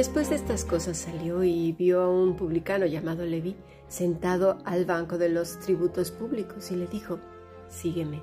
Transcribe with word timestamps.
Después 0.00 0.30
de 0.30 0.36
estas 0.36 0.64
cosas 0.64 0.96
salió 0.96 1.44
y 1.44 1.72
vio 1.72 2.00
a 2.00 2.08
un 2.08 2.34
publicano 2.34 2.86
llamado 2.86 3.26
Leví 3.26 3.54
sentado 3.86 4.56
al 4.64 4.86
banco 4.86 5.18
de 5.18 5.28
los 5.28 5.60
tributos 5.60 6.10
públicos 6.10 6.70
y 6.70 6.76
le 6.76 6.86
dijo, 6.86 7.18
Sígueme. 7.68 8.22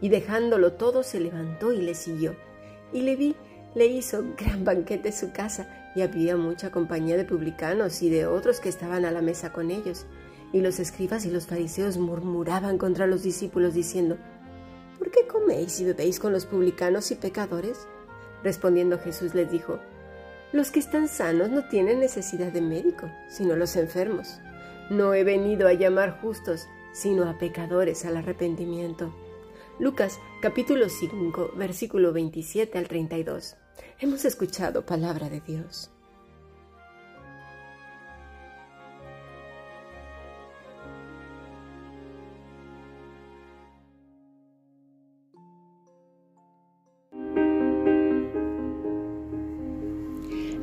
Y 0.00 0.08
dejándolo 0.08 0.72
todo 0.72 1.02
se 1.02 1.20
levantó 1.20 1.70
y 1.70 1.82
le 1.82 1.94
siguió. 1.94 2.34
Y 2.94 3.02
Leví 3.02 3.36
le 3.74 3.86
hizo 3.88 4.24
gran 4.38 4.64
banquete 4.64 5.08
en 5.08 5.14
su 5.14 5.32
casa 5.32 5.90
y 5.94 6.00
había 6.00 6.36
mucha 6.38 6.70
compañía 6.70 7.18
de 7.18 7.26
publicanos 7.26 8.00
y 8.00 8.08
de 8.08 8.26
otros 8.26 8.58
que 8.58 8.70
estaban 8.70 9.04
a 9.04 9.10
la 9.10 9.20
mesa 9.20 9.52
con 9.52 9.70
ellos. 9.70 10.06
Y 10.52 10.60
los 10.60 10.78
escribas 10.78 11.26
y 11.26 11.30
los 11.30 11.46
fariseos 11.46 11.98
murmuraban 11.98 12.78
contra 12.78 13.06
los 13.06 13.22
discípulos 13.22 13.74
diciendo, 13.74 14.16
¿Por 14.98 15.10
qué 15.10 15.26
coméis 15.26 15.78
y 15.80 15.84
bebéis 15.84 16.18
con 16.18 16.32
los 16.32 16.46
publicanos 16.46 17.10
y 17.10 17.14
pecadores? 17.14 17.86
Respondiendo 18.42 18.98
Jesús 18.98 19.34
les 19.34 19.50
dijo, 19.50 19.78
Los 20.52 20.70
que 20.70 20.80
están 20.80 21.08
sanos 21.08 21.50
no 21.50 21.68
tienen 21.68 22.00
necesidad 22.00 22.52
de 22.52 22.62
médico, 22.62 23.10
sino 23.28 23.56
los 23.56 23.76
enfermos. 23.76 24.40
No 24.90 25.12
he 25.12 25.22
venido 25.22 25.68
a 25.68 25.74
llamar 25.74 26.20
justos, 26.20 26.66
sino 26.92 27.28
a 27.28 27.38
pecadores 27.38 28.04
al 28.04 28.16
arrepentimiento. 28.16 29.14
Lucas 29.78 30.18
capítulo 30.40 30.88
5, 30.88 31.52
versículo 31.56 32.12
27 32.12 32.78
al 32.78 32.88
32. 32.88 33.56
Hemos 34.00 34.24
escuchado 34.24 34.84
palabra 34.84 35.28
de 35.28 35.40
Dios. 35.40 35.90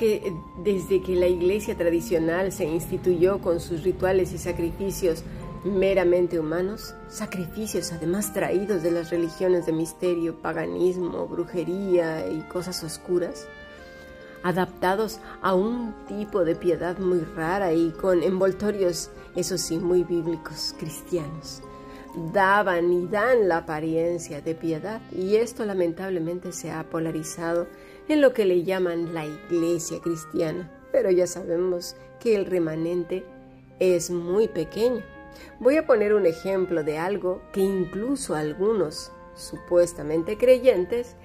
Que 0.00 0.32
desde 0.64 1.02
que 1.02 1.14
la 1.14 1.26
iglesia 1.26 1.76
tradicional 1.76 2.52
se 2.52 2.64
instituyó 2.64 3.38
con 3.38 3.60
sus 3.60 3.82
rituales 3.82 4.32
y 4.32 4.38
sacrificios 4.38 5.24
meramente 5.62 6.40
humanos, 6.40 6.94
sacrificios 7.10 7.92
además 7.92 8.32
traídos 8.32 8.82
de 8.82 8.92
las 8.92 9.10
religiones 9.10 9.66
de 9.66 9.72
misterio, 9.72 10.40
paganismo, 10.40 11.28
brujería 11.28 12.26
y 12.26 12.40
cosas 12.48 12.82
oscuras, 12.82 13.46
adaptados 14.42 15.20
a 15.42 15.52
un 15.52 15.94
tipo 16.08 16.46
de 16.46 16.56
piedad 16.56 16.98
muy 16.98 17.20
rara 17.20 17.74
y 17.74 17.90
con 17.90 18.22
envoltorios, 18.22 19.10
eso 19.36 19.58
sí, 19.58 19.76
muy 19.76 20.02
bíblicos, 20.02 20.74
cristianos. 20.78 21.60
Daban 22.32 22.90
y 22.90 23.06
dan 23.06 23.48
la 23.48 23.58
apariencia 23.58 24.40
de 24.40 24.54
piedad 24.54 25.02
y 25.12 25.36
esto 25.36 25.66
lamentablemente 25.66 26.52
se 26.52 26.70
ha 26.70 26.84
polarizado 26.84 27.66
en 28.12 28.20
lo 28.20 28.32
que 28.32 28.44
le 28.44 28.64
llaman 28.64 29.14
la 29.14 29.26
iglesia 29.26 30.00
cristiana, 30.00 30.70
pero 30.92 31.10
ya 31.10 31.26
sabemos 31.26 31.96
que 32.18 32.34
el 32.34 32.46
remanente 32.46 33.24
es 33.78 34.10
muy 34.10 34.48
pequeño. 34.48 35.02
Voy 35.58 35.76
a 35.76 35.86
poner 35.86 36.14
un 36.14 36.26
ejemplo 36.26 36.82
de 36.84 36.98
algo 36.98 37.40
que 37.52 37.60
incluso 37.60 38.34
algunos 38.34 39.12
supuestamente 39.34 40.36
creyentes 40.36 41.16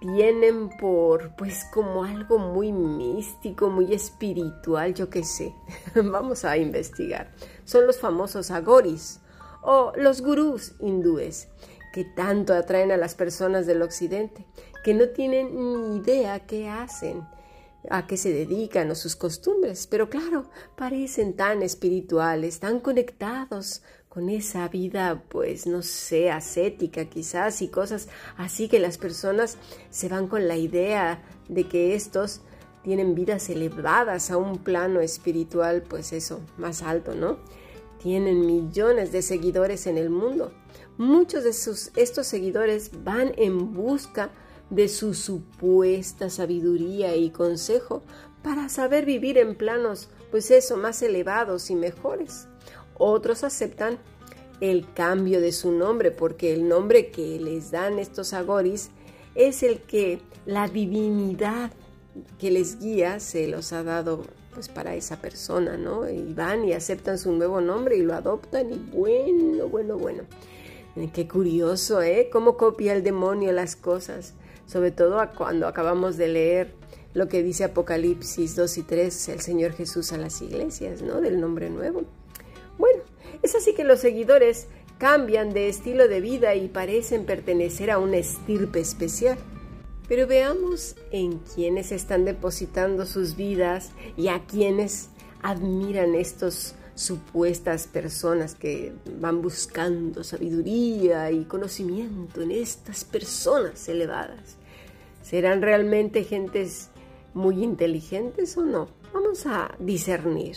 tienen 0.00 0.70
por 0.78 1.34
pues 1.36 1.64
como 1.72 2.04
algo 2.04 2.38
muy 2.38 2.72
místico, 2.72 3.68
muy 3.70 3.92
espiritual, 3.92 4.94
yo 4.94 5.10
qué 5.10 5.24
sé. 5.24 5.54
Vamos 5.94 6.44
a 6.44 6.56
investigar. 6.56 7.32
Son 7.64 7.86
los 7.86 7.98
famosos 7.98 8.50
agoris 8.50 9.20
o 9.62 9.92
los 9.96 10.20
gurús 10.20 10.74
hindúes 10.80 11.48
que 11.92 12.04
tanto 12.04 12.54
atraen 12.54 12.92
a 12.92 12.96
las 12.96 13.14
personas 13.14 13.66
del 13.66 13.82
occidente, 13.82 14.46
que 14.84 14.94
no 14.94 15.08
tienen 15.08 15.54
ni 15.54 15.96
idea 15.98 16.46
qué 16.46 16.68
hacen, 16.68 17.26
a 17.90 18.06
qué 18.06 18.16
se 18.16 18.32
dedican 18.32 18.90
o 18.90 18.94
sus 18.94 19.16
costumbres, 19.16 19.86
pero 19.86 20.10
claro, 20.10 20.50
parecen 20.76 21.34
tan 21.34 21.62
espirituales, 21.62 22.60
tan 22.60 22.80
conectados 22.80 23.82
con 24.08 24.28
esa 24.30 24.68
vida, 24.68 25.22
pues 25.28 25.66
no 25.66 25.82
sé, 25.82 26.30
ascética 26.30 27.04
quizás 27.04 27.62
y 27.62 27.68
cosas 27.68 28.08
así 28.36 28.68
que 28.68 28.80
las 28.80 28.98
personas 28.98 29.58
se 29.90 30.08
van 30.08 30.28
con 30.28 30.48
la 30.48 30.56
idea 30.56 31.22
de 31.48 31.68
que 31.68 31.94
estos 31.94 32.40
tienen 32.82 33.14
vidas 33.14 33.50
elevadas 33.50 34.30
a 34.30 34.38
un 34.38 34.58
plano 34.58 35.00
espiritual, 35.00 35.82
pues 35.82 36.12
eso, 36.12 36.40
más 36.56 36.82
alto, 36.82 37.14
¿no? 37.14 37.38
Tienen 38.02 38.46
millones 38.46 39.12
de 39.12 39.22
seguidores 39.22 39.86
en 39.86 39.98
el 39.98 40.08
mundo. 40.08 40.52
Muchos 40.98 41.44
de 41.44 41.52
sus, 41.52 41.92
estos 41.94 42.26
seguidores 42.26 42.90
van 43.04 43.32
en 43.36 43.72
busca 43.72 44.30
de 44.68 44.88
su 44.88 45.14
supuesta 45.14 46.28
sabiduría 46.28 47.14
y 47.14 47.30
consejo 47.30 48.02
para 48.42 48.68
saber 48.68 49.04
vivir 49.06 49.38
en 49.38 49.54
planos, 49.54 50.08
pues 50.32 50.50
eso, 50.50 50.76
más 50.76 51.00
elevados 51.02 51.70
y 51.70 51.76
mejores. 51.76 52.48
Otros 52.98 53.44
aceptan 53.44 53.98
el 54.60 54.92
cambio 54.92 55.40
de 55.40 55.52
su 55.52 55.70
nombre 55.70 56.10
porque 56.10 56.52
el 56.52 56.68
nombre 56.68 57.12
que 57.12 57.38
les 57.38 57.70
dan 57.70 58.00
estos 58.00 58.32
agoris 58.32 58.90
es 59.36 59.62
el 59.62 59.80
que 59.82 60.20
la 60.46 60.66
divinidad 60.66 61.70
que 62.40 62.50
les 62.50 62.80
guía 62.80 63.20
se 63.20 63.46
los 63.46 63.72
ha 63.72 63.84
dado 63.84 64.24
pues 64.52 64.68
para 64.68 64.96
esa 64.96 65.20
persona, 65.20 65.76
¿no? 65.76 66.10
Y 66.10 66.34
van 66.34 66.64
y 66.64 66.72
aceptan 66.72 67.18
su 67.18 67.30
nuevo 67.30 67.60
nombre 67.60 67.96
y 67.96 68.02
lo 68.02 68.14
adoptan 68.14 68.72
y 68.72 68.78
bueno, 68.78 69.68
bueno, 69.68 69.96
bueno. 69.96 70.24
Qué 71.06 71.28
curioso, 71.28 72.02
¿eh? 72.02 72.28
Cómo 72.32 72.56
copia 72.56 72.92
el 72.92 73.04
demonio 73.04 73.52
las 73.52 73.76
cosas, 73.76 74.34
sobre 74.66 74.90
todo 74.90 75.24
cuando 75.36 75.68
acabamos 75.68 76.16
de 76.16 76.28
leer 76.28 76.74
lo 77.14 77.28
que 77.28 77.42
dice 77.42 77.64
Apocalipsis 77.64 78.56
2 78.56 78.78
y 78.78 78.82
3, 78.82 79.28
el 79.28 79.40
Señor 79.40 79.72
Jesús 79.72 80.12
a 80.12 80.18
las 80.18 80.42
iglesias, 80.42 81.02
¿no? 81.02 81.20
Del 81.20 81.40
nombre 81.40 81.70
nuevo. 81.70 82.02
Bueno, 82.78 83.02
es 83.42 83.54
así 83.54 83.74
que 83.74 83.84
los 83.84 84.00
seguidores 84.00 84.66
cambian 84.98 85.52
de 85.52 85.68
estilo 85.68 86.08
de 86.08 86.20
vida 86.20 86.56
y 86.56 86.68
parecen 86.68 87.24
pertenecer 87.24 87.92
a 87.92 87.98
una 87.98 88.16
estirpe 88.16 88.80
especial. 88.80 89.38
Pero 90.08 90.26
veamos 90.26 90.96
en 91.12 91.38
quiénes 91.54 91.92
están 91.92 92.24
depositando 92.24 93.06
sus 93.06 93.36
vidas 93.36 93.92
y 94.16 94.28
a 94.28 94.44
quienes 94.46 95.10
admiran 95.42 96.14
estos 96.14 96.74
supuestas 96.98 97.86
personas 97.86 98.56
que 98.56 98.92
van 99.20 99.40
buscando 99.40 100.24
sabiduría 100.24 101.30
y 101.30 101.44
conocimiento 101.44 102.42
en 102.42 102.50
estas 102.50 103.04
personas 103.04 103.88
elevadas. 103.88 104.56
¿Serán 105.22 105.62
realmente 105.62 106.24
gentes 106.24 106.88
muy 107.34 107.62
inteligentes 107.62 108.56
o 108.56 108.64
no? 108.64 108.88
Vamos 109.14 109.46
a 109.46 109.76
discernir. 109.78 110.56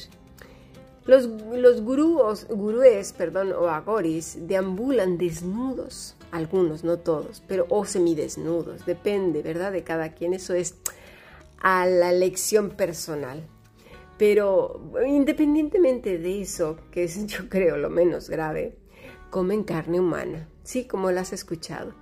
Los, 1.06 1.28
los 1.28 1.82
gurúes 1.82 3.14
perdón, 3.14 3.54
o 3.54 3.68
agoris 3.68 4.38
deambulan 4.48 5.20
desnudos, 5.20 6.16
algunos, 6.32 6.84
no 6.84 6.98
todos, 6.98 7.44
pero 7.48 7.68
o 7.70 7.86
semidesnudos, 7.86 8.86
depende, 8.86 9.44
¿verdad? 9.44 9.72
De 9.72 9.84
cada 9.84 10.14
quien, 10.14 10.34
eso 10.34 10.56
es 10.56 10.76
a 11.60 11.86
la 11.86 12.12
lección 12.12 12.72
personal. 12.72 13.44
Pero 14.22 14.80
independientemente 15.04 16.20
de 16.20 16.42
eso, 16.42 16.78
que 16.92 17.06
es 17.06 17.26
yo 17.26 17.50
creo 17.50 17.76
lo 17.76 17.90
menos 17.90 18.30
grave, 18.30 18.78
comen 19.32 19.64
carne 19.64 20.00
humana, 20.00 20.48
sí, 20.62 20.86
como 20.86 21.10
la 21.10 21.22
has 21.22 21.34
escuchado. 21.34 21.96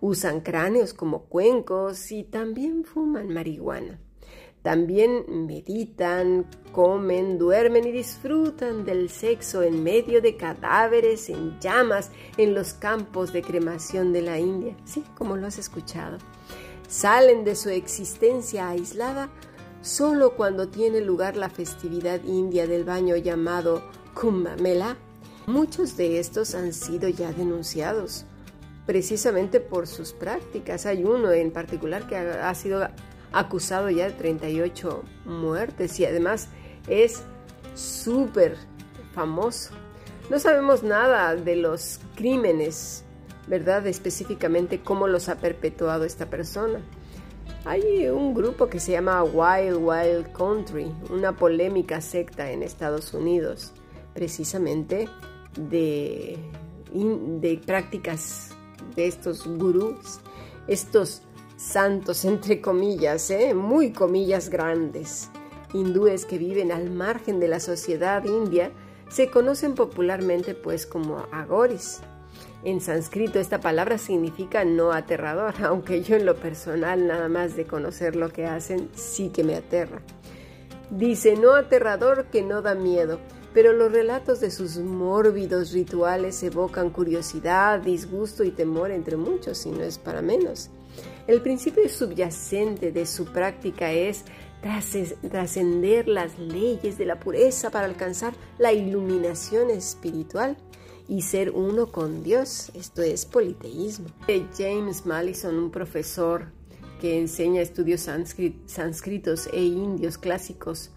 Usan 0.00 0.42
cráneos 0.42 0.94
como 0.94 1.24
cuencos 1.24 2.12
y 2.12 2.22
también 2.22 2.84
fuman 2.84 3.34
marihuana. 3.34 3.98
También 4.62 5.24
meditan, 5.48 6.46
comen, 6.70 7.36
duermen 7.36 7.84
y 7.84 7.90
disfrutan 7.90 8.84
del 8.84 9.10
sexo 9.10 9.64
en 9.64 9.82
medio 9.82 10.22
de 10.22 10.36
cadáveres, 10.36 11.28
en 11.30 11.58
llamas, 11.58 12.12
en 12.36 12.54
los 12.54 12.74
campos 12.74 13.32
de 13.32 13.42
cremación 13.42 14.12
de 14.12 14.22
la 14.22 14.38
India. 14.38 14.76
Sí, 14.84 15.02
como 15.18 15.36
lo 15.36 15.48
has 15.48 15.58
escuchado. 15.58 16.18
Salen 16.86 17.42
de 17.42 17.56
su 17.56 17.70
existencia 17.70 18.68
aislada 18.68 19.30
solo 19.86 20.32
cuando 20.32 20.66
tiene 20.66 21.00
lugar 21.00 21.36
la 21.36 21.48
festividad 21.48 22.20
india 22.24 22.66
del 22.66 22.82
baño 22.82 23.16
llamado 23.16 23.82
Kumbh 24.14 24.60
Mela. 24.60 24.96
Muchos 25.46 25.96
de 25.96 26.18
estos 26.18 26.56
han 26.56 26.72
sido 26.72 27.08
ya 27.08 27.32
denunciados 27.32 28.24
precisamente 28.84 29.60
por 29.60 29.86
sus 29.86 30.12
prácticas. 30.12 30.86
Hay 30.86 31.04
uno 31.04 31.30
en 31.30 31.52
particular 31.52 32.08
que 32.08 32.16
ha, 32.16 32.52
sido 32.54 32.88
acusado 33.32 33.88
ya 33.88 34.06
de 34.06 34.12
38 34.14 35.04
muertes 35.24 36.00
y 36.00 36.04
además 36.04 36.48
es 36.88 37.22
súper 37.76 38.56
famoso. 39.14 39.70
No 40.30 40.40
sabemos 40.40 40.82
nada 40.82 41.36
de 41.36 41.54
los 41.54 42.00
crímenes, 42.16 43.04
¿verdad? 43.46 43.86
Específicamente 43.86 44.80
cómo 44.80 45.06
los 45.06 45.28
ha 45.28 45.36
perpetuado 45.36 46.04
esta 46.04 46.26
persona. 46.26 46.80
Hay 47.66 48.06
un 48.08 48.32
grupo 48.32 48.68
que 48.68 48.78
se 48.78 48.92
llama 48.92 49.24
Wild 49.24 49.78
Wild 49.82 50.32
Country, 50.32 50.86
una 51.10 51.36
polémica 51.36 52.00
secta 52.00 52.52
en 52.52 52.62
Estados 52.62 53.12
Unidos, 53.12 53.72
precisamente 54.14 55.08
de, 55.58 56.38
prácticas 57.66 58.50
de 58.94 59.08
estos 59.08 59.44
gurús, 59.48 60.20
estos 60.68 61.22
santos 61.56 62.24
entre 62.24 62.60
comillas, 62.60 63.28
¿eh? 63.32 63.52
muy 63.52 63.90
comillas 63.90 64.48
grandes, 64.48 65.28
hindúes 65.72 66.24
que 66.24 66.38
viven 66.38 66.70
al 66.70 66.88
margen 66.90 67.40
de 67.40 67.48
la 67.48 67.58
sociedad 67.58 68.24
india, 68.26 68.70
se 69.08 69.28
conocen 69.28 69.74
popularmente 69.74 70.54
pues 70.54 70.86
como 70.86 71.26
agoris. 71.32 72.00
En 72.64 72.80
sánscrito 72.80 73.38
esta 73.38 73.60
palabra 73.60 73.98
significa 73.98 74.64
no 74.64 74.92
aterrador, 74.92 75.54
aunque 75.64 76.02
yo 76.02 76.16
en 76.16 76.26
lo 76.26 76.36
personal 76.36 77.06
nada 77.06 77.28
más 77.28 77.56
de 77.56 77.66
conocer 77.66 78.16
lo 78.16 78.30
que 78.30 78.46
hacen 78.46 78.90
sí 78.94 79.30
que 79.30 79.44
me 79.44 79.54
aterra. 79.54 80.00
Dice 80.90 81.36
no 81.36 81.54
aterrador 81.54 82.26
que 82.26 82.42
no 82.42 82.62
da 82.62 82.74
miedo, 82.74 83.18
pero 83.52 83.72
los 83.72 83.90
relatos 83.90 84.40
de 84.40 84.50
sus 84.50 84.76
mórbidos 84.76 85.72
rituales 85.72 86.42
evocan 86.42 86.90
curiosidad, 86.90 87.80
disgusto 87.80 88.44
y 88.44 88.50
temor 88.50 88.90
entre 88.90 89.16
muchos, 89.16 89.64
y 89.66 89.70
no 89.70 89.82
es 89.82 89.98
para 89.98 90.20
menos. 90.20 90.70
El 91.26 91.40
principio 91.40 91.88
subyacente 91.88 92.92
de 92.92 93.06
su 93.06 93.24
práctica 93.24 93.92
es 93.92 94.24
trascender 95.30 96.08
las 96.08 96.38
leyes 96.38 96.98
de 96.98 97.06
la 97.06 97.18
pureza 97.18 97.70
para 97.70 97.86
alcanzar 97.86 98.34
la 98.58 98.72
iluminación 98.72 99.70
espiritual 99.70 100.56
y 101.08 101.22
ser 101.22 101.50
uno 101.50 101.92
con 101.92 102.22
Dios. 102.22 102.70
Esto 102.74 103.02
es 103.02 103.24
politeísmo. 103.26 104.06
James 104.56 105.06
Mallison, 105.06 105.56
un 105.56 105.70
profesor 105.70 106.46
que 107.00 107.18
enseña 107.18 107.60
estudios 107.62 108.08
sánscritos 108.66 109.48
e 109.52 109.62
indios 109.62 110.18
clásicos, 110.18 110.90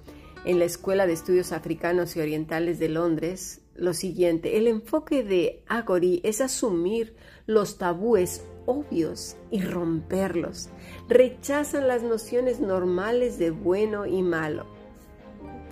en 0.46 0.58
la 0.58 0.66
Escuela 0.66 1.06
de 1.06 1.14
Estudios 1.14 1.52
Africanos 1.52 2.16
y 2.16 2.22
Orientales 2.22 2.80
de 2.80 2.88
Londres 2.88 3.62
lo 3.76 3.94
siguiente, 3.94 4.58
el 4.58 4.68
enfoque 4.68 5.24
de 5.24 5.64
Agori 5.68 6.20
es 6.24 6.42
asumir 6.42 7.16
los 7.46 7.78
tabúes 7.78 8.44
obvios 8.66 9.38
y 9.52 9.62
romperlos. 9.62 10.70
Rechazan 11.08 11.88
las 11.88 12.04
nociones 12.04 12.60
normales 12.60 13.40
de 13.40 13.52
bueno 13.52 14.06
y 14.06 14.22
malo. 14.22 14.66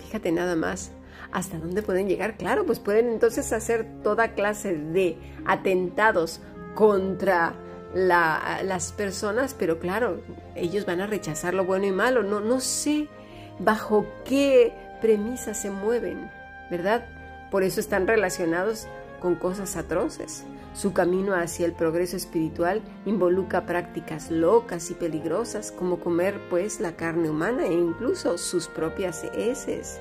Fíjate 0.06 0.32
nada 0.32 0.56
más 0.56 0.92
hasta 1.32 1.58
dónde 1.58 1.82
pueden 1.82 2.08
llegar. 2.08 2.38
Claro, 2.38 2.66
pues 2.66 2.80
pueden 2.80 3.10
entonces 3.10 3.52
hacer 3.54 3.86
toda 4.04 4.34
clase 4.34 4.76
de 4.76 5.18
atentados 5.46 6.42
contra 6.76 7.54
las 7.94 8.92
personas, 8.92 9.56
pero 9.58 9.80
claro, 9.80 10.22
ellos 10.56 10.86
van 10.86 11.02
a 11.02 11.08
rechazar 11.08 11.54
lo 11.54 11.66
bueno 11.66 11.86
y 11.86 11.92
malo. 11.92 12.24
No, 12.24 12.40
no 12.40 12.60
sé 12.60 13.08
bajo 13.60 14.06
qué 14.26 14.74
premisas 15.02 15.62
se 15.62 15.72
mueven, 15.72 16.30
¿verdad? 16.70 17.06
Por 17.50 17.64
eso 17.64 17.80
están 17.80 18.08
relacionados 18.08 18.88
con 19.20 19.36
cosas 19.36 19.76
atroces. 19.78 20.44
Su 20.74 20.94
camino 20.94 21.34
hacia 21.34 21.66
el 21.66 21.74
progreso 21.74 22.18
espiritual 22.18 22.82
involucra 23.06 23.66
prácticas 23.66 24.30
locas 24.30 24.92
y 24.92 24.94
peligrosas 24.94 25.72
como 25.72 26.00
comer 26.00 26.40
pues 26.52 26.80
la 26.80 26.96
carne 26.96 27.32
humana 27.32 27.66
e 27.66 27.74
incluso 27.74 28.38
sus 28.38 28.68
propias 28.68 29.24
heces. 29.34 30.00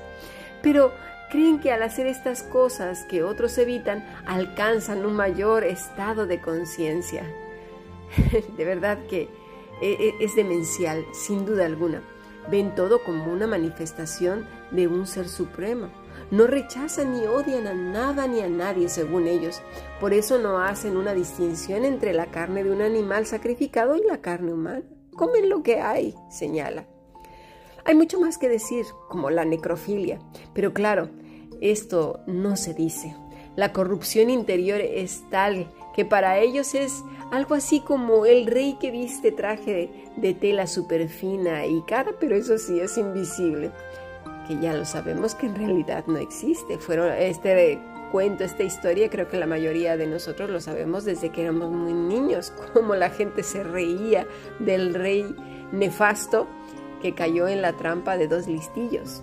Pero 0.61 0.91
creen 1.31 1.59
que 1.59 1.71
al 1.71 1.83
hacer 1.83 2.07
estas 2.07 2.43
cosas 2.43 3.03
que 3.05 3.23
otros 3.23 3.57
evitan 3.57 4.05
alcanzan 4.25 5.05
un 5.05 5.15
mayor 5.15 5.63
estado 5.63 6.27
de 6.27 6.41
conciencia. 6.41 7.23
de 8.57 8.65
verdad 8.65 8.99
que 9.09 9.29
e, 9.81 9.91
e, 9.91 10.23
es 10.23 10.35
demencial, 10.35 11.05
sin 11.13 11.45
duda 11.45 11.65
alguna 11.65 12.01
ven 12.49 12.75
todo 12.75 13.03
como 13.03 13.31
una 13.31 13.47
manifestación 13.47 14.47
de 14.71 14.87
un 14.87 15.05
ser 15.07 15.27
supremo. 15.27 15.89
No 16.31 16.47
rechazan 16.47 17.13
ni 17.13 17.25
odian 17.25 17.67
a 17.67 17.73
nada 17.73 18.27
ni 18.27 18.41
a 18.41 18.49
nadie 18.49 18.89
según 18.89 19.27
ellos. 19.27 19.61
Por 19.99 20.13
eso 20.13 20.37
no 20.37 20.59
hacen 20.59 20.97
una 20.97 21.13
distinción 21.13 21.85
entre 21.85 22.13
la 22.13 22.27
carne 22.27 22.63
de 22.63 22.71
un 22.71 22.81
animal 22.81 23.25
sacrificado 23.25 23.95
y 23.95 24.03
la 24.03 24.19
carne 24.19 24.53
humana. 24.53 24.83
Comen 25.15 25.49
lo 25.49 25.63
que 25.63 25.79
hay, 25.79 26.15
señala. 26.29 26.87
Hay 27.87 27.95
mucho 27.95 28.19
más 28.19 28.37
que 28.37 28.49
decir, 28.49 28.85
como 29.07 29.29
la 29.29 29.45
necrofilia, 29.45 30.19
pero 30.53 30.73
claro, 30.73 31.07
esto 31.61 32.19
no 32.27 32.57
se 32.57 32.73
dice. 32.73 33.15
La 33.55 33.71
corrupción 33.71 34.29
interior 34.29 34.81
es 34.81 35.23
tal 35.29 35.71
que 35.95 36.03
para 36.03 36.37
ellos 36.37 36.75
es 36.75 37.01
algo 37.31 37.55
así 37.55 37.79
como 37.79 38.25
el 38.25 38.45
rey 38.45 38.77
que 38.77 38.91
viste 38.91 39.31
traje 39.31 39.89
de, 40.17 40.33
tela 40.33 40.67
súper 40.67 41.07
fina 41.07 41.65
y 41.65 41.81
cara, 41.83 42.11
pero 42.19 42.35
eso 42.35 42.57
sí 42.57 42.77
es 42.77 42.97
invisible, 42.97 43.71
que 44.49 44.59
ya 44.59 44.73
lo 44.73 44.83
sabemos 44.83 45.33
que 45.33 45.45
en 45.45 45.55
realidad 45.55 46.03
no 46.07 46.17
existe. 46.17 46.77
Fueron 46.79 47.13
este 47.13 47.79
cuento, 48.11 48.43
esta 48.43 48.63
historia, 48.63 49.09
creo 49.09 49.29
que 49.29 49.37
la 49.37 49.47
mayoría 49.47 49.95
de 49.95 50.07
nosotros 50.07 50.49
lo 50.49 50.59
sabemos 50.59 51.05
desde 51.05 51.29
que 51.29 51.43
éramos 51.43 51.71
muy 51.71 51.93
niños, 51.93 52.51
como 52.73 52.95
la 52.95 53.11
gente 53.11 53.43
se 53.43 53.63
reía 53.63 54.27
del 54.59 54.93
rey 54.93 55.33
nefasto 55.71 56.47
que 57.01 57.15
cayó 57.15 57.47
en 57.47 57.61
la 57.61 57.73
trampa 57.73 58.17
de 58.17 58.27
dos 58.27 58.47
listillos. 58.47 59.21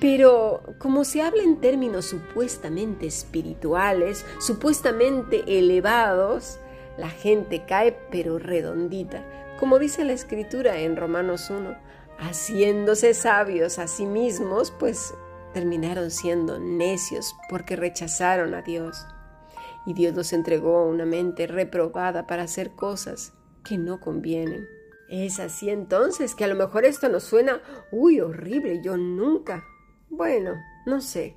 Pero 0.00 0.62
como 0.78 1.04
se 1.04 1.22
habla 1.22 1.42
en 1.42 1.60
términos 1.60 2.06
supuestamente 2.06 3.06
espirituales, 3.06 4.26
supuestamente 4.38 5.44
elevados, 5.58 6.58
la 6.98 7.08
gente 7.08 7.64
cae 7.66 7.98
pero 8.10 8.38
redondita. 8.38 9.24
Como 9.58 9.78
dice 9.78 10.04
la 10.04 10.12
escritura 10.12 10.78
en 10.80 10.96
Romanos 10.96 11.48
1, 11.48 11.74
haciéndose 12.18 13.14
sabios 13.14 13.78
a 13.78 13.86
sí 13.86 14.04
mismos, 14.04 14.72
pues 14.78 15.14
terminaron 15.54 16.10
siendo 16.10 16.58
necios 16.58 17.34
porque 17.48 17.76
rechazaron 17.76 18.54
a 18.54 18.62
Dios. 18.62 19.06
Y 19.86 19.94
Dios 19.94 20.14
los 20.14 20.32
entregó 20.32 20.84
una 20.86 21.06
mente 21.06 21.46
reprobada 21.46 22.26
para 22.26 22.42
hacer 22.42 22.72
cosas 22.72 23.32
que 23.62 23.78
no 23.78 24.00
convienen. 24.00 24.73
Es 25.08 25.38
así 25.40 25.70
entonces 25.70 26.34
que 26.34 26.44
a 26.44 26.48
lo 26.48 26.54
mejor 26.54 26.84
esto 26.84 27.08
nos 27.08 27.24
suena, 27.24 27.60
uy, 27.92 28.20
horrible, 28.20 28.80
yo 28.82 28.96
nunca 28.96 29.64
bueno, 30.16 30.62
no 30.86 31.00
sé. 31.00 31.34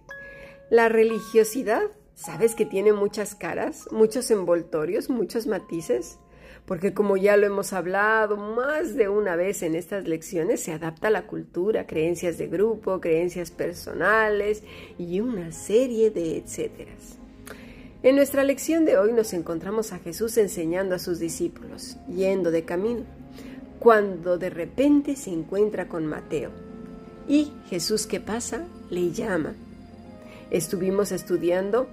La 0.69 0.87
religiosidad, 0.87 1.81
¿sabes 2.13 2.53
que 2.53 2.65
tiene 2.65 2.93
muchas 2.93 3.33
caras, 3.33 3.87
muchos 3.91 4.29
envoltorios, 4.29 5.09
muchos 5.09 5.47
matices? 5.47 6.19
Porque 6.67 6.93
como 6.93 7.17
ya 7.17 7.37
lo 7.37 7.47
hemos 7.47 7.73
hablado 7.73 8.37
más 8.37 8.95
de 8.95 9.09
una 9.09 9.35
vez 9.35 9.63
en 9.63 9.73
estas 9.73 10.07
lecciones, 10.07 10.61
se 10.61 10.73
adapta 10.73 11.07
a 11.07 11.11
la 11.11 11.25
cultura, 11.25 11.87
creencias 11.87 12.37
de 12.37 12.47
grupo, 12.47 13.01
creencias 13.01 13.49
personales 13.49 14.63
y 14.99 15.21
una 15.21 15.51
serie 15.51 16.11
de 16.11 16.37
etcéteras. 16.37 17.17
En 18.03 18.15
nuestra 18.15 18.43
lección 18.43 18.85
de 18.85 18.97
hoy 18.97 19.11
nos 19.11 19.33
encontramos 19.33 19.91
a 19.91 19.99
Jesús 19.99 20.37
enseñando 20.37 20.93
a 20.93 20.99
sus 20.99 21.17
discípulos, 21.17 21.97
yendo 22.07 22.51
de 22.51 22.63
camino, 22.63 23.05
cuando 23.87 24.37
de 24.37 24.49
repente 24.49 25.15
se 25.15 25.29
encuentra 25.31 25.87
con 25.87 26.05
Mateo 26.05 26.51
y 27.25 27.53
Jesús, 27.69 28.05
¿qué 28.05 28.19
pasa? 28.19 28.65
Le 28.89 29.13
llama. 29.13 29.53
Estuvimos 30.51 31.13
estudiando 31.13 31.87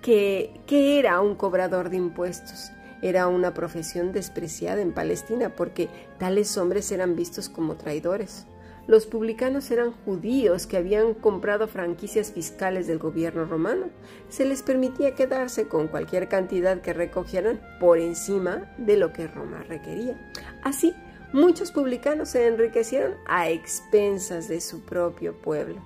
que, 0.00 0.58
que 0.66 0.98
era 0.98 1.20
un 1.20 1.34
cobrador 1.34 1.90
de 1.90 1.98
impuestos. 1.98 2.70
Era 3.02 3.26
una 3.28 3.52
profesión 3.52 4.12
despreciada 4.12 4.80
en 4.80 4.92
Palestina 4.92 5.50
porque 5.50 5.90
tales 6.18 6.56
hombres 6.56 6.90
eran 6.90 7.16
vistos 7.16 7.50
como 7.50 7.74
traidores. 7.74 8.46
Los 8.86 9.04
publicanos 9.04 9.70
eran 9.70 9.92
judíos 9.92 10.66
que 10.66 10.78
habían 10.78 11.12
comprado 11.12 11.68
franquicias 11.68 12.32
fiscales 12.32 12.86
del 12.86 12.98
gobierno 12.98 13.44
romano. 13.44 13.88
Se 14.30 14.46
les 14.46 14.62
permitía 14.62 15.14
quedarse 15.14 15.68
con 15.68 15.88
cualquier 15.88 16.28
cantidad 16.28 16.80
que 16.80 16.94
recogieran 16.94 17.60
por 17.78 17.98
encima 17.98 18.72
de 18.78 18.96
lo 18.96 19.12
que 19.12 19.26
Roma 19.26 19.64
requería. 19.64 20.16
Así 20.62 20.94
muchos 21.32 21.72
publicanos 21.72 22.30
se 22.30 22.46
enriquecieron 22.46 23.14
a 23.26 23.48
expensas 23.48 24.48
de 24.48 24.60
su 24.60 24.80
propio 24.80 25.34
pueblo. 25.34 25.76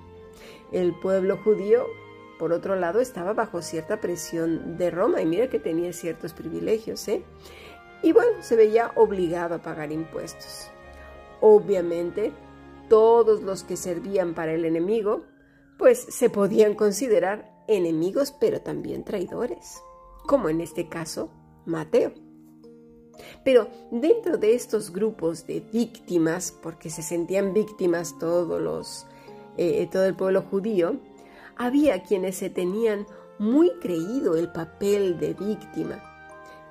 El 0.71 0.93
pueblo 0.99 1.37
judío, 1.37 1.85
por 2.39 2.53
otro 2.53 2.75
lado, 2.75 3.01
estaba 3.01 3.33
bajo 3.33 3.61
cierta 3.61 3.99
presión 3.99 4.77
de 4.77 4.89
Roma 4.91 5.21
y 5.21 5.25
mira 5.25 5.49
que 5.49 5.59
tenía 5.59 5.93
ciertos 5.93 6.33
privilegios, 6.33 7.07
¿eh? 7.07 7.23
Y 8.03 8.13
bueno, 8.13 8.41
se 8.41 8.55
veía 8.55 8.91
obligado 8.95 9.55
a 9.55 9.61
pagar 9.61 9.91
impuestos. 9.91 10.71
Obviamente, 11.39 12.33
todos 12.89 13.41
los 13.41 13.63
que 13.63 13.77
servían 13.77 14.33
para 14.33 14.53
el 14.53 14.65
enemigo, 14.65 15.23
pues 15.77 15.99
se 15.99 16.29
podían 16.29 16.73
considerar 16.73 17.51
enemigos, 17.67 18.31
pero 18.31 18.61
también 18.61 19.03
traidores, 19.03 19.81
como 20.25 20.49
en 20.49 20.61
este 20.61 20.89
caso 20.89 21.31
Mateo. 21.65 22.11
Pero 23.43 23.67
dentro 23.91 24.37
de 24.37 24.53
estos 24.53 24.91
grupos 24.91 25.47
de 25.47 25.61
víctimas, 25.71 26.53
porque 26.61 26.89
se 26.89 27.01
sentían 27.01 27.53
víctimas 27.53 28.17
todos 28.19 28.61
los, 28.61 29.05
eh, 29.57 29.87
todo 29.91 30.05
el 30.05 30.15
pueblo 30.15 30.41
judío, 30.43 30.97
había 31.55 32.03
quienes 32.03 32.37
se 32.37 32.49
tenían 32.49 33.05
muy 33.39 33.71
creído 33.79 34.35
el 34.35 34.51
papel 34.51 35.19
de 35.19 35.33
víctima, 35.33 36.01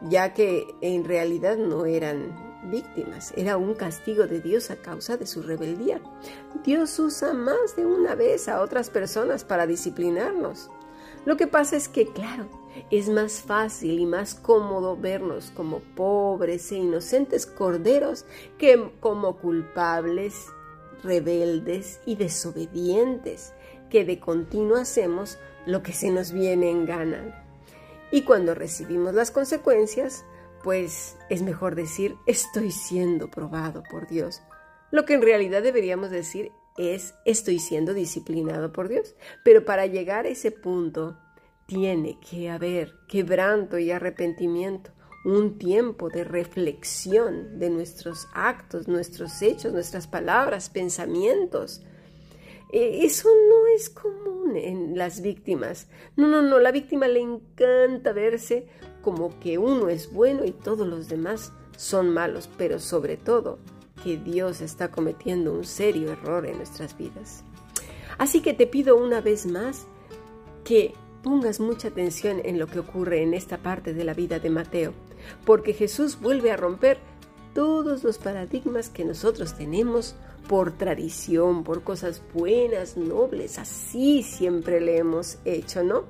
ya 0.02 0.34
que 0.34 0.64
en 0.80 1.04
realidad 1.04 1.56
no 1.56 1.84
eran 1.84 2.50
víctimas, 2.70 3.32
era 3.36 3.56
un 3.56 3.74
castigo 3.74 4.26
de 4.26 4.40
Dios 4.40 4.70
a 4.70 4.76
causa 4.76 5.16
de 5.16 5.26
su 5.26 5.42
rebeldía. 5.42 6.00
Dios 6.64 6.98
usa 6.98 7.32
más 7.32 7.76
de 7.76 7.86
una 7.86 8.14
vez 8.14 8.48
a 8.48 8.60
otras 8.60 8.90
personas 8.90 9.44
para 9.44 9.66
disciplinarnos. 9.66 10.70
Lo 11.24 11.36
que 11.36 11.46
pasa 11.46 11.76
es 11.76 11.88
que, 11.88 12.06
claro, 12.06 12.46
es 12.90 13.08
más 13.08 13.42
fácil 13.42 13.98
y 13.98 14.06
más 14.06 14.34
cómodo 14.34 14.96
vernos 14.96 15.50
como 15.50 15.80
pobres 15.80 16.72
e 16.72 16.76
inocentes 16.76 17.46
corderos 17.46 18.24
que 18.58 18.90
como 19.00 19.36
culpables, 19.36 20.46
rebeldes 21.02 22.00
y 22.06 22.16
desobedientes, 22.16 23.52
que 23.90 24.04
de 24.04 24.20
continuo 24.20 24.76
hacemos 24.76 25.38
lo 25.66 25.82
que 25.82 25.92
se 25.92 26.10
nos 26.10 26.32
viene 26.32 26.70
en 26.70 26.86
gana. 26.86 27.44
Y 28.10 28.22
cuando 28.22 28.54
recibimos 28.54 29.14
las 29.14 29.30
consecuencias, 29.30 30.24
pues 30.62 31.16
es 31.28 31.42
mejor 31.42 31.74
decir 31.74 32.16
estoy 32.26 32.70
siendo 32.70 33.30
probado 33.30 33.82
por 33.90 34.06
Dios. 34.06 34.42
Lo 34.90 35.04
que 35.04 35.14
en 35.14 35.22
realidad 35.22 35.62
deberíamos 35.62 36.10
decir 36.10 36.52
es 36.80 37.14
estoy 37.24 37.58
siendo 37.58 37.94
disciplinado 37.94 38.72
por 38.72 38.88
Dios. 38.88 39.14
Pero 39.44 39.64
para 39.64 39.86
llegar 39.86 40.26
a 40.26 40.30
ese 40.30 40.50
punto 40.50 41.18
tiene 41.66 42.18
que 42.18 42.50
haber 42.50 42.94
quebranto 43.06 43.78
y 43.78 43.90
arrepentimiento, 43.90 44.90
un 45.24 45.58
tiempo 45.58 46.08
de 46.08 46.24
reflexión 46.24 47.58
de 47.58 47.70
nuestros 47.70 48.26
actos, 48.32 48.88
nuestros 48.88 49.40
hechos, 49.42 49.72
nuestras 49.72 50.06
palabras, 50.06 50.70
pensamientos. 50.70 51.82
E, 52.72 53.04
eso 53.04 53.28
no 53.48 53.66
es 53.74 53.90
común 53.90 54.56
en 54.56 54.96
las 54.96 55.20
víctimas. 55.20 55.88
No, 56.16 56.26
no, 56.26 56.42
no, 56.42 56.58
la 56.58 56.72
víctima 56.72 57.06
le 57.06 57.20
encanta 57.20 58.12
verse 58.12 58.66
como 59.02 59.38
que 59.38 59.58
uno 59.58 59.88
es 59.88 60.12
bueno 60.12 60.44
y 60.44 60.52
todos 60.52 60.86
los 60.86 61.08
demás 61.08 61.52
son 61.76 62.10
malos, 62.10 62.48
pero 62.58 62.78
sobre 62.78 63.16
todo 63.16 63.58
que 64.02 64.16
Dios 64.16 64.60
está 64.60 64.90
cometiendo 64.90 65.52
un 65.52 65.64
serio 65.64 66.10
error 66.12 66.46
en 66.46 66.56
nuestras 66.56 66.96
vidas. 66.96 67.42
Así 68.18 68.40
que 68.40 68.54
te 68.54 68.66
pido 68.66 68.96
una 68.96 69.20
vez 69.20 69.46
más 69.46 69.86
que 70.64 70.94
pongas 71.22 71.60
mucha 71.60 71.88
atención 71.88 72.40
en 72.44 72.58
lo 72.58 72.66
que 72.66 72.78
ocurre 72.78 73.22
en 73.22 73.34
esta 73.34 73.58
parte 73.58 73.94
de 73.94 74.04
la 74.04 74.14
vida 74.14 74.38
de 74.38 74.50
Mateo, 74.50 74.92
porque 75.44 75.72
Jesús 75.72 76.20
vuelve 76.20 76.50
a 76.50 76.56
romper 76.56 76.98
todos 77.54 78.04
los 78.04 78.18
paradigmas 78.18 78.88
que 78.88 79.04
nosotros 79.04 79.54
tenemos 79.56 80.14
por 80.48 80.72
tradición, 80.72 81.64
por 81.64 81.82
cosas 81.82 82.22
buenas, 82.34 82.96
nobles, 82.96 83.58
así 83.58 84.22
siempre 84.22 84.80
le 84.80 84.98
hemos 84.98 85.38
hecho, 85.44 85.82
¿no? 85.82 86.04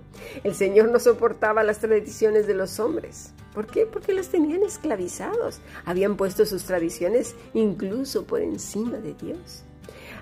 El 0.44 0.54
Señor 0.54 0.90
no 0.90 0.98
soportaba 0.98 1.62
las 1.62 1.80
tradiciones 1.80 2.46
de 2.46 2.54
los 2.54 2.78
hombres. 2.80 3.32
¿Por 3.54 3.66
qué? 3.66 3.86
Porque 3.86 4.12
los 4.12 4.28
tenían 4.28 4.62
esclavizados. 4.62 5.60
Habían 5.84 6.16
puesto 6.16 6.46
sus 6.46 6.64
tradiciones 6.64 7.34
incluso 7.54 8.24
por 8.24 8.40
encima 8.40 8.98
de 8.98 9.14
Dios. 9.14 9.64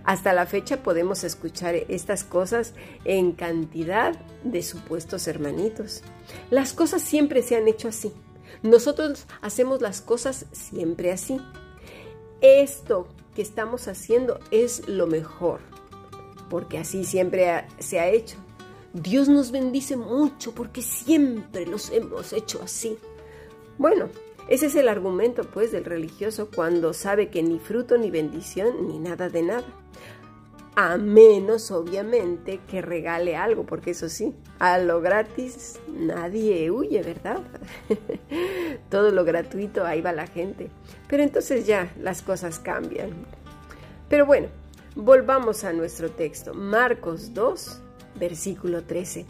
Hasta 0.05 0.33
la 0.33 0.47
fecha 0.47 0.83
podemos 0.83 1.25
escuchar 1.25 1.75
estas 1.75 2.25
cosas 2.25 2.73
en 3.05 3.33
cantidad 3.33 4.19
de 4.45 4.63
supuestos 4.63 5.29
hermanitos. 5.29 6.03
Las 6.51 6.73
cosas 6.73 7.03
siempre 7.03 7.43
se 7.43 7.57
han 7.57 7.69
hecho 7.69 7.89
así. 7.89 8.13
Nosotros 8.63 9.27
hacemos 9.43 9.83
las 9.83 10.01
cosas 10.01 10.47
siempre 10.53 11.13
así. 11.13 11.41
Esto 12.41 13.09
que 13.35 13.43
estamos 13.43 13.89
haciendo 13.89 14.41
es 14.51 14.89
lo 14.89 15.07
mejor, 15.07 15.61
porque 16.49 16.79
así 16.79 17.05
siempre 17.05 17.67
se 17.79 18.01
ha 18.01 18.09
hecho. 18.09 18.37
Dios 18.95 19.29
nos 19.29 19.51
bendice 19.51 19.97
mucho 19.97 20.55
porque 20.55 20.83
siempre 20.83 21.67
los 21.67 21.91
hemos 21.91 22.33
hecho 22.33 22.61
así. 22.63 22.99
Bueno, 23.79 24.09
ese 24.49 24.67
es 24.67 24.75
el 24.75 24.89
argumento 24.89 25.45
pues 25.45 25.73
del 25.73 25.85
religioso 25.85 26.51
cuando 26.55 26.93
sabe 26.93 27.29
que 27.31 27.43
ni 27.43 27.59
fruto 27.59 27.97
ni 27.97 28.11
bendición 28.11 28.89
ni 28.89 28.99
nada 28.99 29.29
de 29.29 29.43
nada 29.43 29.65
a 30.81 30.97
menos 30.97 31.73
obviamente 31.73 32.61
que 32.71 32.81
regale 32.81 33.35
algo, 33.35 33.67
porque 33.67 33.91
eso 33.91 34.09
sí, 34.09 34.33
a 34.61 34.79
lo 34.79 35.01
gratis 35.01 35.81
nadie 35.89 36.71
huye, 36.71 37.03
¿verdad? 37.03 37.41
Todo 38.89 39.11
lo 39.11 39.25
gratuito, 39.25 39.85
ahí 39.85 40.01
va 40.01 40.13
la 40.13 40.29
gente. 40.29 40.71
Pero 41.09 41.25
entonces 41.25 41.67
ya 41.67 41.93
las 42.01 42.23
cosas 42.23 42.61
cambian. 42.61 43.11
Pero 44.09 44.25
bueno, 44.25 44.47
volvamos 44.95 45.65
a 45.65 45.73
nuestro 45.73 46.13
texto, 46.13 46.55
Marcos 46.55 47.35
2, 47.35 47.81
versículo 48.15 48.85
13. 48.85 49.27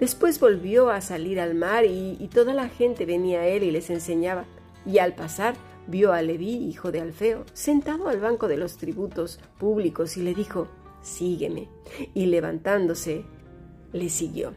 Después 0.00 0.38
volvió 0.38 0.90
a 0.90 1.00
salir 1.00 1.40
al 1.40 1.54
mar 1.54 1.84
y, 1.84 2.28
toda 2.32 2.54
la 2.54 2.68
gente 2.68 3.04
venía 3.04 3.40
a 3.40 3.46
él 3.46 3.64
y 3.64 3.70
les 3.70 3.90
enseñaba. 3.90 4.44
Y 4.86 4.98
al 4.98 5.14
pasar, 5.14 5.54
vio 5.88 6.12
a 6.12 6.22
Leví, 6.22 6.54
hijo 6.68 6.92
de 6.92 7.00
Alfeo, 7.00 7.44
sentado 7.52 8.08
al 8.08 8.20
banco 8.20 8.46
de 8.46 8.56
los 8.56 8.76
tributos 8.76 9.40
públicos 9.58 10.16
y 10.16 10.22
le 10.22 10.34
dijo, 10.34 10.68
Sígueme. 11.02 11.68
Y 12.14 12.26
levantándose, 12.26 13.24
le 13.92 14.08
siguió. 14.08 14.52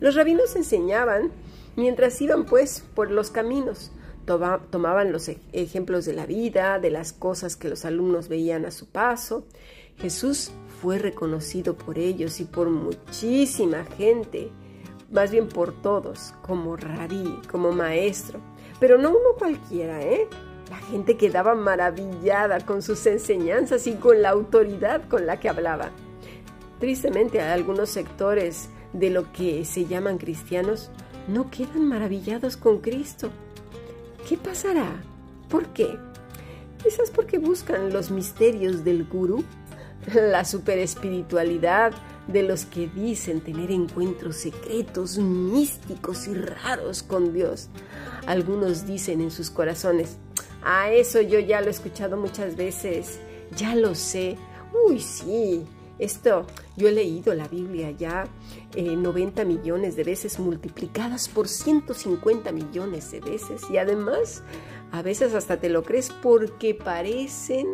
Los 0.00 0.14
rabinos 0.14 0.54
enseñaban 0.56 1.30
mientras 1.76 2.20
iban 2.20 2.44
pues 2.44 2.84
por 2.94 3.10
los 3.10 3.30
caminos. 3.30 3.90
tomaban 4.26 5.12
los 5.12 5.30
ejemplos 5.52 6.04
de 6.04 6.12
la 6.12 6.26
vida, 6.26 6.78
de 6.78 6.90
las 6.90 7.12
cosas 7.12 7.56
que 7.56 7.68
los 7.68 7.84
alumnos 7.84 8.28
veían 8.28 8.66
a 8.66 8.70
su 8.70 8.86
paso. 8.86 9.46
Jesús 9.98 10.50
fue 10.82 10.98
reconocido 10.98 11.76
por 11.76 11.98
ellos 11.98 12.40
y 12.40 12.44
por 12.44 12.68
muchísima 12.68 13.84
gente, 13.96 14.50
más 15.14 15.30
bien 15.30 15.48
por 15.48 15.72
todos, 15.72 16.34
como 16.42 16.76
rabí, 16.76 17.40
como 17.50 17.72
maestro. 17.72 18.40
Pero 18.80 18.98
no 18.98 19.10
uno 19.10 19.38
cualquiera, 19.38 20.02
¿eh? 20.02 20.28
La 20.68 20.76
gente 20.78 21.16
quedaba 21.16 21.54
maravillada 21.54 22.60
con 22.60 22.82
sus 22.82 23.06
enseñanzas 23.06 23.86
y 23.86 23.94
con 23.94 24.22
la 24.22 24.30
autoridad 24.30 25.08
con 25.08 25.26
la 25.26 25.38
que 25.38 25.48
hablaba. 25.48 25.90
Tristemente, 26.80 27.40
algunos 27.40 27.90
sectores 27.90 28.68
de 28.92 29.10
lo 29.10 29.32
que 29.32 29.64
se 29.64 29.86
llaman 29.86 30.18
cristianos 30.18 30.90
no 31.28 31.50
quedan 31.50 31.86
maravillados 31.86 32.56
con 32.56 32.78
Cristo. 32.78 33.30
¿Qué 34.28 34.36
pasará? 34.36 35.00
¿Por 35.48 35.66
qué? 35.68 35.96
Quizás 36.82 37.10
porque 37.10 37.38
buscan 37.38 37.92
los 37.92 38.10
misterios 38.10 38.84
del 38.84 39.04
gurú, 39.04 39.44
la 40.14 40.44
superespiritualidad 40.44 41.92
de 42.28 42.42
los 42.42 42.64
que 42.64 42.88
dicen 42.88 43.40
tener 43.40 43.70
encuentros 43.70 44.36
secretos, 44.36 45.18
místicos 45.18 46.26
y 46.26 46.34
raros 46.34 47.02
con 47.02 47.32
Dios. 47.32 47.68
Algunos 48.26 48.86
dicen 48.86 49.20
en 49.20 49.30
sus 49.30 49.50
corazones, 49.50 50.16
a 50.62 50.90
eso 50.90 51.20
yo 51.20 51.38
ya 51.38 51.60
lo 51.60 51.68
he 51.68 51.70
escuchado 51.70 52.16
muchas 52.16 52.56
veces, 52.56 53.20
ya 53.56 53.74
lo 53.74 53.94
sé. 53.94 54.36
Uy, 54.86 55.00
sí, 55.00 55.64
esto 55.98 56.46
yo 56.76 56.88
he 56.88 56.92
leído 56.92 57.34
la 57.34 57.46
Biblia 57.46 57.90
ya 57.92 58.26
90 58.76 59.42
eh, 59.42 59.44
millones 59.44 59.94
de 59.94 60.04
veces 60.04 60.40
multiplicadas 60.40 61.28
por 61.28 61.46
150 61.46 62.50
millones 62.50 63.10
de 63.12 63.20
veces 63.20 63.62
y 63.70 63.76
además 63.76 64.42
a 64.90 65.02
veces 65.02 65.34
hasta 65.34 65.60
te 65.60 65.68
lo 65.68 65.84
crees 65.84 66.10
porque 66.22 66.74
parecen 66.74 67.68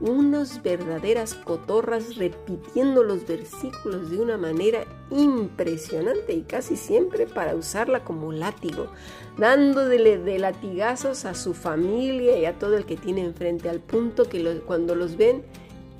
unas 0.00 0.62
verdaderas 0.62 1.34
cotorras 1.34 2.16
repitiendo 2.16 3.02
los 3.02 3.26
versículos 3.26 4.10
de 4.10 4.18
una 4.20 4.36
manera 4.38 4.84
impresionante 5.10 6.34
y 6.34 6.42
casi 6.42 6.76
siempre 6.76 7.26
para 7.26 7.54
usarla 7.56 8.04
como 8.04 8.32
látigo, 8.32 8.88
dándole 9.36 10.18
de 10.18 10.38
latigazos 10.38 11.24
a 11.24 11.34
su 11.34 11.54
familia 11.54 12.38
y 12.38 12.44
a 12.44 12.58
todo 12.58 12.76
el 12.76 12.84
que 12.84 12.96
tiene 12.96 13.24
enfrente, 13.24 13.68
al 13.68 13.80
punto 13.80 14.28
que 14.28 14.60
cuando 14.66 14.94
los 14.94 15.16
ven, 15.16 15.42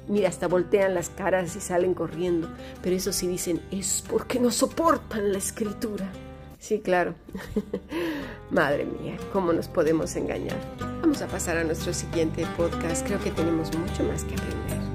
mira, 0.07 0.29
hasta 0.29 0.47
voltean 0.47 0.95
las 0.95 1.11
caras 1.11 1.57
y 1.57 1.61
salen 1.61 1.95
corriendo. 1.95 2.49
Pero 2.83 2.95
eso 2.95 3.13
sí 3.13 3.27
dicen, 3.27 3.61
es 3.71 4.05
porque 4.09 4.39
no 4.39 4.51
soportan 4.51 5.33
la 5.33 5.39
escritura. 5.39 6.09
Sí, 6.59 6.81
claro. 6.81 7.15
Madre 8.51 8.85
mía, 8.85 9.17
¿cómo 9.33 9.53
nos 9.53 9.69
podemos 9.69 10.15
engañar? 10.17 10.59
Vamos 11.19 11.35
a 11.35 11.37
pasar 11.37 11.57
a 11.57 11.65
nuestro 11.65 11.93
siguiente 11.93 12.47
podcast. 12.57 13.05
Creo 13.05 13.19
que 13.19 13.33
tenemos 13.33 13.77
mucho 13.77 14.05
más 14.05 14.23
que 14.23 14.35
aprender. 14.35 14.88